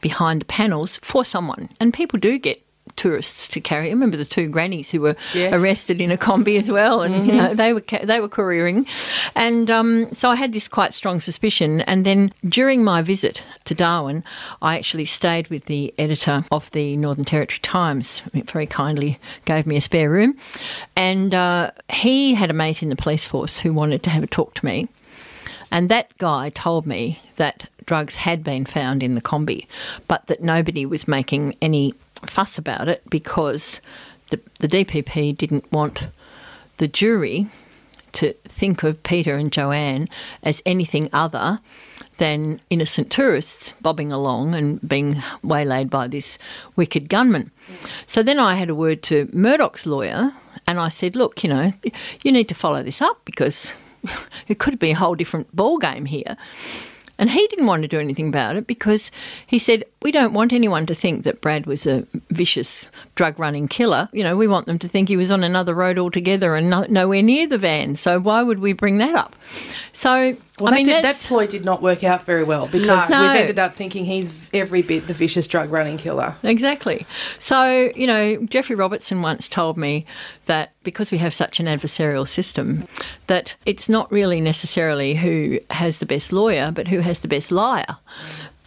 [0.01, 1.69] behind the panels for someone.
[1.79, 2.61] And people do get
[2.95, 3.87] tourists to carry.
[3.87, 5.53] I remember the two grannies who were Yes.
[5.53, 8.85] arrested in a Kombi as well, and you know they were ca- they were couriering.
[9.35, 11.81] And um, so I had this quite strong suspicion.
[11.81, 14.23] And then during my visit to Darwin,
[14.61, 18.21] I actually stayed with the editor of the Northern Territory Times.
[18.33, 20.37] It very kindly gave me a spare room,
[20.95, 24.27] and uh, he had a mate in the police force who wanted to have a
[24.27, 24.87] talk to me.
[25.71, 29.65] And that guy told me that drugs had been found in the Kombi,
[30.07, 31.95] but that nobody was making any
[32.29, 33.81] fuss about it because
[34.29, 36.07] the, the DPP didn't want
[36.77, 37.47] the jury
[38.13, 40.07] to think of Peter and Joanne
[40.43, 41.59] as anything other
[42.17, 46.37] than innocent tourists bobbing along and being waylaid by this
[46.75, 47.51] wicked gunman.
[48.05, 50.31] So then I had a word to Murdoch's lawyer
[50.67, 51.73] and I said, look, you know,
[52.21, 53.73] you need to follow this up because
[54.47, 56.37] it could be a whole different ball game here.
[57.23, 59.09] And he didn't want to do anything about it because
[59.47, 63.69] he said, We don't want anyone to think that Brad was a vicious drug running
[63.69, 64.09] killer.
[64.11, 66.85] You know, we want them to think he was on another road altogether and no,
[66.89, 67.95] nowhere near the van.
[67.95, 69.37] So why would we bring that up?
[69.93, 73.09] So, well, I that mean, did, that ploy did not work out very well because
[73.09, 73.21] No.
[73.21, 76.35] we've ended up thinking he's every bit the vicious drug running killer.
[76.43, 77.07] Exactly.
[77.39, 80.05] So, you know, Geoffrey Robertson once told me
[80.45, 82.87] that because we have such an adversarial system,
[83.27, 87.51] that it's not really necessarily who has the best lawyer, but who has the best
[87.51, 87.97] liar.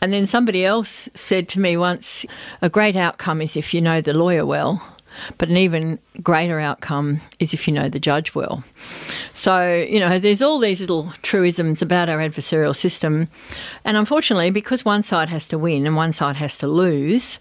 [0.02, 2.26] And then somebody else said to me once,
[2.62, 4.82] a great outcome is if you know the lawyer well,
[5.38, 8.62] but an even greater outcome is if you know the judge well.
[9.36, 13.28] So, you know, there's all these little truisms about our adversarial system.
[13.84, 17.38] And unfortunately, because one side has to win and one side has to lose,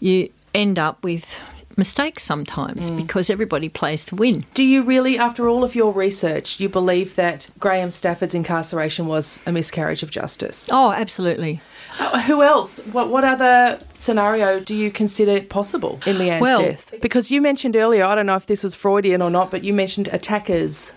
[0.00, 1.34] you end up with
[1.78, 4.44] mistakes sometimes because everybody plays to win.
[4.52, 9.40] Do you really, after all of your research, you believe that Graham Stafford's incarceration was
[9.46, 10.68] a miscarriage of justice?
[10.70, 11.62] Oh, absolutely.
[11.98, 12.78] Uh, Who else?
[12.92, 16.92] What what other scenario do you consider possible in Leanne's Well- death?
[17.00, 19.72] Because you mentioned earlier, I don't know if this was Freudian or not, but you
[19.72, 20.92] mentioned attackers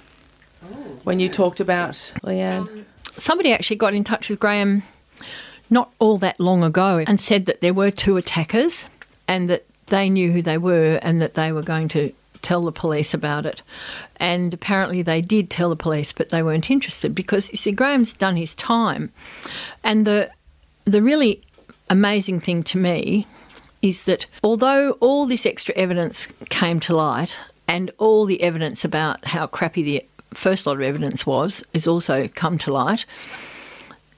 [1.04, 1.94] when you talked about
[2.24, 2.68] Leanne.
[2.68, 2.86] Um,
[3.18, 4.84] somebody actually got in touch with Graham
[5.70, 8.88] not all that long ago and said that there were two attackers
[9.28, 12.72] and that they knew who they were and that they were going to tell the
[12.72, 13.62] police about it.
[14.18, 18.14] And apparently they did tell the police, but they weren't interested because you see, Graham's
[18.14, 19.12] done his time.
[19.84, 20.30] And the
[20.86, 21.42] the really
[21.90, 23.28] amazing thing to me
[23.82, 27.38] is that although all this extra evidence came to light
[27.68, 32.28] and all the evidence about how crappy the first lot of evidence was is also
[32.28, 33.06] come to light,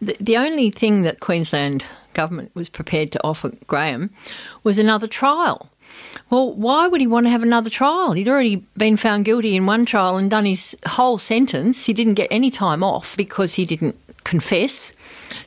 [0.02, 1.84] the, the only thing that Queensland
[2.14, 4.10] government was prepared to offer Graham
[4.64, 5.70] was another trial.
[6.30, 8.14] Well, why would he want to have another trial?
[8.14, 11.86] He'd already been found guilty in one trial and done his whole sentence.
[11.86, 14.94] He didn't get any time off because he didn't confess.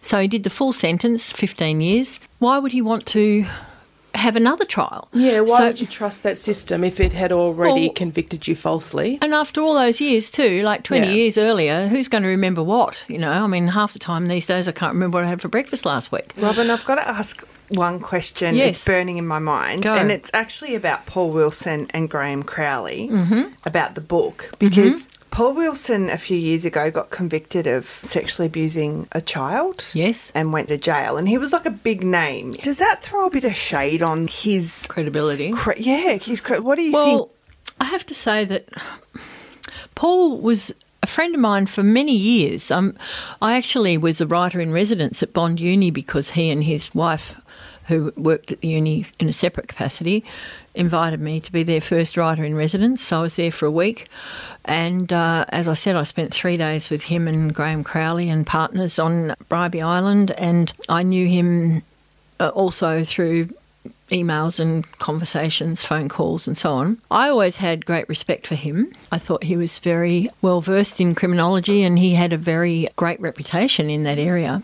[0.02, 2.18] So he did the full sentence, 15 years.
[2.38, 3.46] Why would he want to
[4.14, 5.08] have another trial?
[5.12, 8.54] Yeah, why So- would you trust that system if it had already Well- convicted you
[8.54, 9.18] falsely?
[9.22, 11.12] And after all those years, too, like 20 Yeah.
[11.14, 13.02] years earlier, who's going to remember what?
[13.08, 15.40] You know, I mean, half the time these days I can't remember what I had
[15.40, 16.32] for breakfast last week.
[16.36, 18.54] Robin, I've got to ask one question.
[18.54, 18.76] Yes.
[18.76, 19.84] It's burning in my mind.
[19.84, 19.94] Go.
[19.94, 23.52] And it's actually about Paul Wilson and Graham Crowley Mhm.
[23.64, 24.50] about the book.
[24.58, 29.86] Because Paul Wilson, a few years ago, got convicted of sexually abusing a child.
[29.94, 30.30] Yes.
[30.34, 31.16] And went to jail.
[31.16, 32.52] And he was like a big name.
[32.52, 35.52] Does that throw a bit of shade on his credibility?
[35.52, 37.18] Cre- yeah, his cre- What do you well, think?
[37.18, 37.30] Well,
[37.80, 38.68] I have to say that
[39.94, 42.70] Paul was a friend of mine for many years.
[42.70, 42.94] Um,
[43.40, 47.34] I actually was a writer in residence at Bond Uni because he and his wife,
[47.86, 50.24] who worked at the uni in a separate capacity,
[50.74, 53.02] invited me to be their first writer in residence.
[53.02, 54.08] So I was there for a week.
[54.64, 58.46] And uh, as I said, I spent three days with him and Graham Crowley and
[58.46, 60.30] partners on Bribie Island.
[60.32, 61.82] And I knew him
[62.38, 63.48] uh, also through
[64.10, 67.00] emails and conversations, phone calls, and so on.
[67.10, 68.92] I always had great respect for him.
[69.10, 73.20] I thought he was very well versed in criminology and he had a very great
[73.20, 74.62] reputation in that area.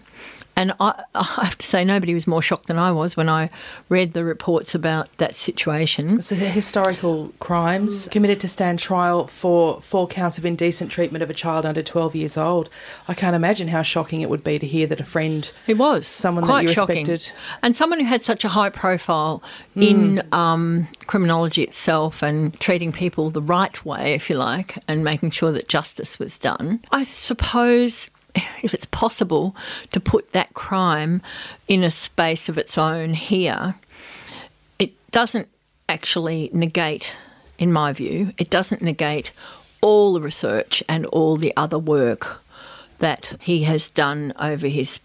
[0.59, 3.49] And I, I have to say, nobody was more shocked than I was when I
[3.89, 6.21] read the reports about that situation.
[6.21, 11.35] So historical crimes committed to stand trial for four counts of indecent treatment of a
[11.35, 12.69] child under 12 years old.
[13.07, 16.09] I can't imagine how shocking it would be to hear that a friend, It was
[16.09, 17.33] someone quite that you shocking, respected,
[17.63, 19.43] and someone who had such a high profile
[19.77, 25.31] in um, criminology itself and treating people the right way, if you like, and making
[25.31, 26.81] sure that justice was done.
[26.91, 28.11] I suppose.
[28.63, 29.55] If it's possible
[29.93, 31.23] to put that crime
[31.69, 33.77] in a space of its own here,
[34.79, 35.49] it doesn't
[35.89, 37.17] actually negate,
[37.59, 39.33] in my view, it doesn't negate
[39.81, 42.43] all the research and all the other work
[42.99, 45.01] that he has done over his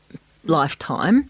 [0.46, 1.30] lifetime.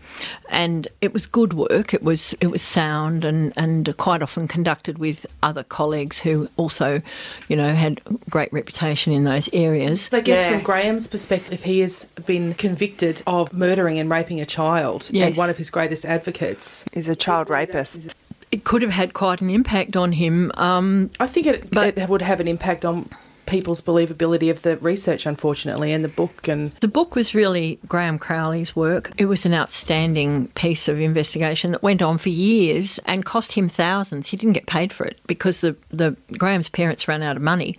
[0.50, 1.94] And it was good work.
[1.94, 7.02] It was it was sound and and quite often conducted with other colleagues who also
[7.48, 10.10] you know had great reputation in those areas.
[10.12, 15.10] I guess from Graham's perspective, he has been convicted of murdering and raping a child,
[15.14, 16.86] and one of his greatest advocates.
[16.94, 18.14] Is a child rapist.
[18.52, 22.22] it could have had quite an impact on him um I think it, it would
[22.22, 23.10] have an impact on
[23.46, 26.48] people's believability of the research, unfortunately, and the book.
[26.48, 29.12] And The book was really Graham Crowley's work.
[29.18, 33.70] It was an outstanding piece of investigation that went on for years and cost him
[33.70, 34.30] thousands.
[34.30, 37.78] He didn't get paid for it because the, the Graham's parents ran out of money.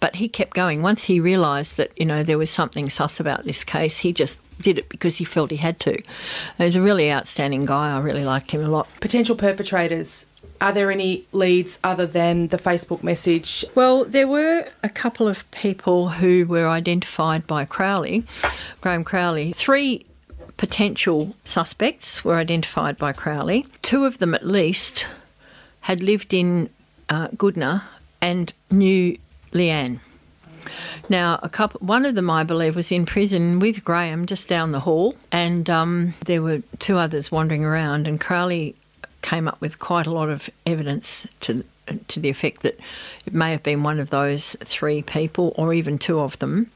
[0.00, 0.82] But he kept going.
[0.82, 4.38] Once he realised that, you know, there was something sus about this case, he just
[4.60, 5.92] did it because he felt he had to.
[6.58, 7.94] He was a really outstanding guy.
[7.94, 8.88] I really liked him a lot.
[9.00, 10.26] potential perpetrators
[10.60, 13.64] Are there any leads other than the Facebook message?
[13.74, 18.24] Well, there were a couple of people who were identified by Crowley,
[18.80, 19.52] Graham Crowley.
[19.52, 20.04] Three
[20.56, 23.66] potential suspects were identified by Crowley.
[23.82, 25.06] Two of them, at least,
[25.82, 26.70] had lived in
[27.08, 27.84] uh, Goodna
[28.20, 29.16] and knew
[29.52, 30.00] Leanne.
[31.08, 34.72] Now, a couple, one of them, I believe, was in prison with Graham just down
[34.72, 38.06] the hall, and um, there were two others wandering around.
[38.06, 38.74] And Crowley
[39.22, 41.64] came up with quite a lot of evidence to
[42.06, 42.78] to the effect that
[43.24, 46.70] it may have been one of those three people, or even two of them.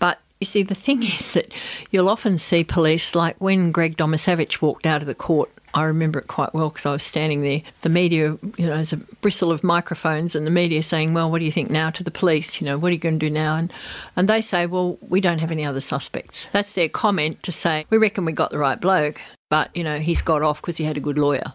[0.00, 1.52] But you see, the thing is that
[1.90, 6.18] you'll often see police, like when Greg Domaszewicz walked out of the court I remember
[6.18, 7.62] it quite well because I was standing there.
[7.80, 11.38] The media, you know, there's a bristle of microphones, and the media saying, "Well, what
[11.38, 13.30] do you think now?" To the police, you know, what are you going to do
[13.30, 13.56] now?
[13.56, 13.72] And
[14.14, 17.86] and they say, "Well, we don't have any other suspects." That's their comment to say,
[17.88, 19.20] "We reckon we got the right bloke."
[19.52, 21.52] But you know he's got off because he had a good lawyer.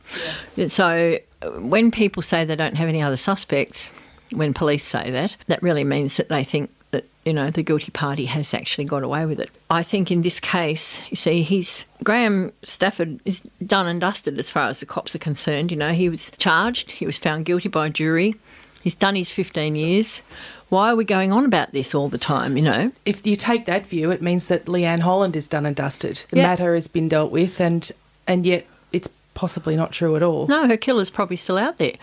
[0.55, 0.67] Yeah.
[0.67, 3.91] So uh, when people say they don't have any other suspects,
[4.31, 7.89] when police say that, that really means that they think that you know the guilty
[7.89, 9.49] party has actually got away with it.
[9.71, 14.51] I think in this case, you see, he's Graham Stafford is done and dusted as
[14.51, 15.71] far as the cops are concerned.
[15.71, 18.35] You know, he was charged, he was found guilty by a jury,
[18.83, 20.21] he's done his 15 years.
[20.70, 22.91] Why are we going on about this all the time, you know?
[23.05, 26.24] If you take that view, it means that Leanne Holland is done and dusted.
[26.30, 26.47] The yeah.
[26.47, 27.89] matter has been dealt with, and
[28.28, 30.47] and yet it's possibly not true at all.
[30.47, 31.93] No, her killer's probably still out there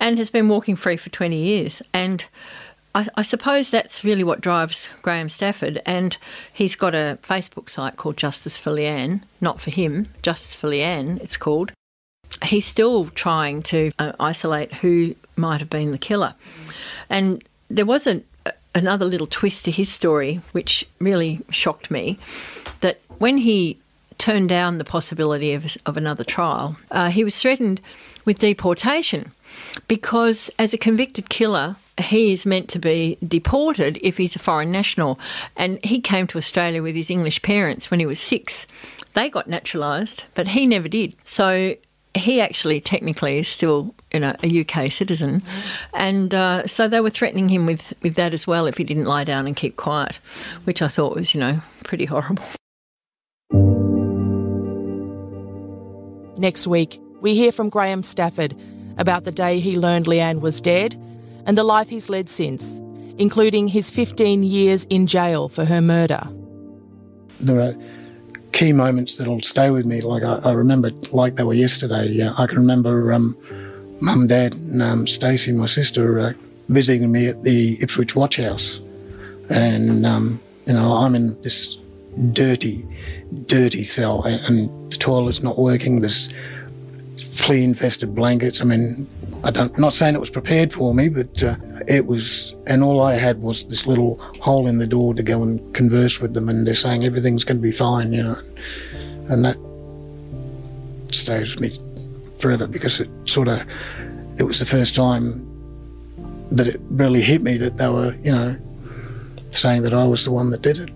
[0.00, 1.82] and has been walking free for 20 years.
[1.92, 2.24] And
[2.94, 6.16] I, I, suppose that's really what drives Graham Stafford, and
[6.52, 11.20] he's got a Facebook site called Justice for Leanne, not for him, Justice for Leanne,
[11.20, 11.72] it's called.
[12.44, 16.34] He's still trying to uh, isolate who might have been the killer.
[17.10, 18.22] And there was a,
[18.74, 22.18] another little twist to his story, which really shocked me
[22.80, 23.78] that when he
[24.18, 27.80] turned down the possibility of, of another trial, uh, he was threatened
[28.24, 29.32] with deportation
[29.88, 34.72] because, as a convicted killer, he is meant to be deported if he's a foreign
[34.72, 35.18] national.
[35.56, 38.66] And he came to Australia with his English parents when he was six.
[39.14, 41.14] They got naturalised, but he never did.
[41.24, 41.76] So
[42.14, 45.42] he actually technically is still you know, a UK citizen.
[45.92, 49.06] And uh, so they were threatening him with, with that as well if he didn't
[49.06, 50.16] lie down and keep quiet,
[50.64, 52.44] which I thought was, you know, pretty horrible.
[56.38, 58.56] Next week, we hear from Graham Stafford
[58.98, 60.94] about the day he learned Leanne was dead
[61.46, 62.80] and the life he's led since,
[63.18, 66.20] including his 15 years in jail for her murder.
[67.40, 67.74] There are
[68.52, 70.00] key moments that'll stay with me.
[70.00, 72.20] Like I, I remember, like they were yesterday.
[72.22, 73.36] Uh, I can remember um,
[74.04, 76.32] mum, dad, and um, Stacey, my sister, uh,
[76.68, 78.80] visiting me at the Ipswich Watch House,
[79.48, 81.78] and um, you know I'm in this
[82.32, 82.86] dirty,
[83.46, 86.00] dirty cell, and, and the toilet's not working.
[86.00, 86.32] There's
[87.32, 88.60] flea infested blankets.
[88.60, 89.08] I mean,
[89.42, 91.56] I don't, am not saying it was prepared for me, but uh,
[91.88, 95.42] it was, and all I had was this little hole in the door to go
[95.42, 98.38] and converse with them, and they're saying everything's going to be fine, you know,
[99.30, 99.56] and that
[101.10, 101.83] stays with me
[102.38, 103.62] forever because it sort of,
[104.38, 105.50] it was the first time
[106.50, 108.56] that it really hit me that they were, you know,
[109.50, 110.90] saying that I was the one that did it.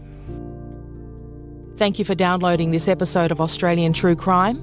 [1.77, 4.63] Thank you for downloading this episode of Australian True Crime.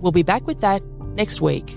[0.00, 0.82] We'll be back with that
[1.14, 1.76] next week.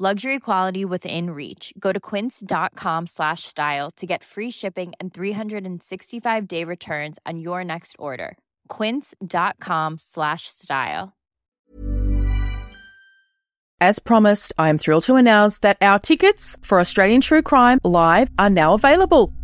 [0.00, 1.74] luxury quality within reach.
[1.78, 7.62] Go to quince.com slash style to get free shipping and 365 day returns on your
[7.62, 8.38] next order.
[8.68, 11.12] quince.com slash style.
[13.82, 18.28] As promised i am thrilled to announce that our tickets for australian true crime live
[18.38, 19.32] are now available